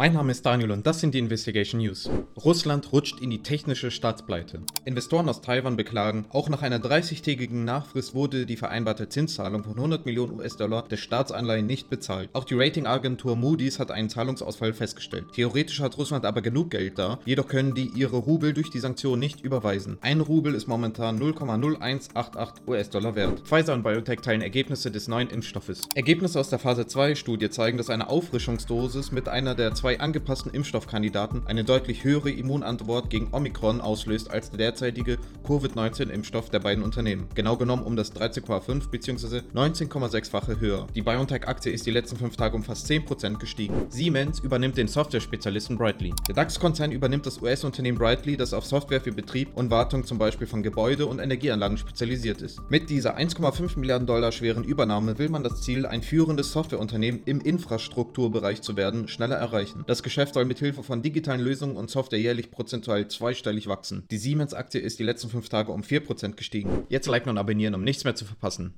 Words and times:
Mein 0.00 0.14
Name 0.14 0.32
ist 0.32 0.46
Daniel 0.46 0.70
und 0.70 0.86
das 0.86 0.98
sind 1.00 1.12
die 1.12 1.18
Investigation 1.18 1.82
News. 1.82 2.08
Russland 2.42 2.90
rutscht 2.90 3.20
in 3.20 3.28
die 3.28 3.42
technische 3.42 3.90
Staatspleite. 3.90 4.60
Investoren 4.86 5.28
aus 5.28 5.42
Taiwan 5.42 5.76
beklagen, 5.76 6.24
auch 6.30 6.48
nach 6.48 6.62
einer 6.62 6.78
30-tägigen 6.78 7.64
Nachfrist 7.64 8.14
wurde 8.14 8.46
die 8.46 8.56
vereinbarte 8.56 9.10
Zinszahlung 9.10 9.62
von 9.62 9.74
100 9.74 10.06
Millionen 10.06 10.38
US-Dollar 10.38 10.88
der 10.88 10.96
Staatsanleihen 10.96 11.66
nicht 11.66 11.90
bezahlt. 11.90 12.30
Auch 12.32 12.44
die 12.44 12.54
Ratingagentur 12.54 13.36
Moody's 13.36 13.78
hat 13.78 13.90
einen 13.90 14.08
Zahlungsausfall 14.08 14.72
festgestellt. 14.72 15.26
Theoretisch 15.34 15.80
hat 15.80 15.98
Russland 15.98 16.24
aber 16.24 16.40
genug 16.40 16.70
Geld 16.70 16.98
da, 16.98 17.18
jedoch 17.26 17.46
können 17.46 17.74
die 17.74 17.90
ihre 17.94 18.16
Rubel 18.16 18.54
durch 18.54 18.70
die 18.70 18.80
Sanktionen 18.80 19.20
nicht 19.20 19.42
überweisen. 19.42 19.98
Ein 20.00 20.22
Rubel 20.22 20.54
ist 20.54 20.66
momentan 20.66 21.20
0,0188 21.20 22.66
US-Dollar 22.66 23.16
wert. 23.16 23.40
Pfizer 23.40 23.74
und 23.74 23.82
BioNTech 23.82 24.20
teilen 24.20 24.40
Ergebnisse 24.40 24.90
des 24.90 25.08
neuen 25.08 25.28
Impfstoffes. 25.28 25.82
Ergebnisse 25.94 26.40
aus 26.40 26.48
der 26.48 26.58
Phase 26.58 26.86
2 26.86 27.16
Studie 27.16 27.50
zeigen, 27.50 27.76
dass 27.76 27.90
eine 27.90 28.08
Auffrischungsdosis 28.08 29.12
mit 29.12 29.28
einer 29.28 29.54
der 29.54 29.74
zwei 29.74 29.89
zwei 29.90 29.98
angepassten 29.98 30.52
Impfstoffkandidaten 30.52 31.42
eine 31.46 31.64
deutlich 31.64 32.04
höhere 32.04 32.30
Immunantwort 32.30 33.10
gegen 33.10 33.28
Omikron 33.32 33.80
auslöst 33.80 34.30
als 34.30 34.50
der 34.50 34.58
derzeitige 34.58 35.18
Covid-19-Impfstoff 35.44 36.48
der 36.48 36.60
beiden 36.60 36.84
Unternehmen. 36.84 37.26
Genau 37.34 37.56
genommen 37.56 37.82
um 37.82 37.96
das 37.96 38.14
13,5 38.14 38.88
bzw. 38.88 39.40
19,6-fache 39.52 40.60
höher. 40.60 40.86
Die 40.94 41.02
BioNTech-Aktie 41.02 41.72
ist 41.72 41.86
die 41.86 41.90
letzten 41.90 42.16
fünf 42.16 42.36
Tage 42.36 42.54
um 42.54 42.62
fast 42.62 42.88
10% 42.88 43.38
gestiegen. 43.38 43.86
Siemens 43.88 44.38
übernimmt 44.38 44.76
den 44.76 44.86
Software-Spezialisten 44.86 45.76
Brightly. 45.76 46.14
Der 46.28 46.36
DAX-Konzern 46.36 46.92
übernimmt 46.92 47.26
das 47.26 47.42
US-Unternehmen 47.42 47.98
Brightly, 47.98 48.36
das 48.36 48.54
auf 48.54 48.66
Software 48.66 49.00
für 49.00 49.10
Betrieb 49.10 49.56
und 49.56 49.72
Wartung 49.72 50.04
zum 50.04 50.18
Beispiel 50.18 50.46
von 50.46 50.62
Gebäude 50.62 51.06
und 51.06 51.18
Energieanlagen 51.18 51.78
spezialisiert 51.78 52.42
ist. 52.42 52.60
Mit 52.68 52.90
dieser 52.90 53.18
1,5 53.18 53.76
Milliarden 53.76 54.06
Dollar 54.06 54.30
schweren 54.30 54.62
Übernahme 54.62 55.18
will 55.18 55.30
man 55.30 55.42
das 55.42 55.62
Ziel, 55.62 55.84
ein 55.84 56.02
führendes 56.02 56.52
Softwareunternehmen 56.52 57.22
im 57.24 57.40
Infrastrukturbereich 57.40 58.62
zu 58.62 58.76
werden, 58.76 59.08
schneller 59.08 59.40
erreichen. 59.40 59.79
Das 59.86 60.02
Geschäft 60.02 60.34
soll 60.34 60.44
mithilfe 60.44 60.82
von 60.82 61.02
digitalen 61.02 61.40
Lösungen 61.40 61.76
und 61.76 61.90
Software 61.90 62.18
jährlich 62.18 62.50
prozentual 62.50 63.08
zweistellig 63.08 63.66
wachsen. 63.66 64.04
Die 64.10 64.18
Siemens-Aktie 64.18 64.80
ist 64.80 64.98
die 64.98 65.04
letzten 65.04 65.28
fünf 65.28 65.48
Tage 65.48 65.72
um 65.72 65.82
4% 65.82 66.32
gestiegen. 66.32 66.84
Jetzt 66.88 67.08
liken 67.08 67.30
und 67.30 67.38
abonnieren, 67.38 67.74
um 67.74 67.84
nichts 67.84 68.04
mehr 68.04 68.14
zu 68.14 68.24
verpassen. 68.24 68.74